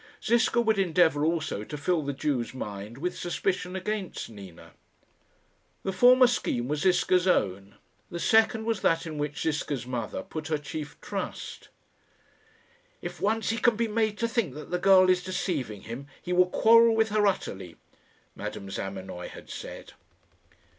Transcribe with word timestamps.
Ziska 0.25 0.59
would 0.59 0.79
endeavour 0.79 1.23
also 1.23 1.63
to 1.63 1.77
fill 1.77 2.01
the 2.01 2.11
Jew's 2.11 2.55
mind 2.55 2.97
with 2.97 3.15
suspicion 3.15 3.75
against 3.75 4.31
Nina. 4.31 4.71
The 5.83 5.93
former 5.93 6.25
scheme 6.25 6.67
was 6.67 6.79
Ziska's 6.81 7.27
own; 7.27 7.75
the 8.09 8.17
second 8.19 8.65
was 8.65 8.81
that 8.81 9.05
in 9.05 9.19
which 9.19 9.43
Ziska's 9.43 9.85
mother 9.85 10.23
put 10.23 10.47
her 10.47 10.57
chief 10.57 10.99
trust. 11.01 11.69
"If 13.03 13.21
once 13.21 13.51
he 13.51 13.59
can 13.59 13.75
be 13.75 13.87
made 13.87 14.17
to 14.17 14.27
think 14.27 14.55
that 14.55 14.71
the 14.71 14.79
girl 14.79 15.07
is 15.07 15.21
deceiving 15.23 15.81
him, 15.83 16.07
he 16.19 16.33
will 16.33 16.49
quarrel 16.49 16.95
with 16.95 17.09
her 17.09 17.27
utterly," 17.27 17.75
Madame 18.33 18.71
Zamenoy 18.71 19.27
had 19.27 19.51
said. 19.51 19.93